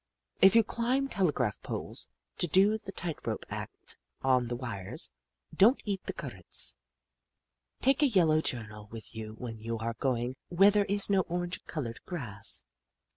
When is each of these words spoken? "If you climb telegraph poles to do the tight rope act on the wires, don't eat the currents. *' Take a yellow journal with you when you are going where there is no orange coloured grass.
"If 0.41 0.55
you 0.55 0.63
climb 0.63 1.09
telegraph 1.09 1.61
poles 1.61 2.07
to 2.39 2.47
do 2.47 2.75
the 2.79 2.91
tight 2.91 3.17
rope 3.27 3.45
act 3.51 3.97
on 4.23 4.47
the 4.47 4.55
wires, 4.55 5.11
don't 5.55 5.79
eat 5.85 6.03
the 6.05 6.13
currents. 6.13 6.75
*' 7.29 7.81
Take 7.83 8.01
a 8.01 8.07
yellow 8.07 8.41
journal 8.41 8.87
with 8.89 9.13
you 9.13 9.33
when 9.37 9.59
you 9.59 9.77
are 9.77 9.93
going 9.93 10.37
where 10.49 10.71
there 10.71 10.85
is 10.85 11.11
no 11.11 11.19
orange 11.27 11.63
coloured 11.65 11.99
grass. 12.03 12.63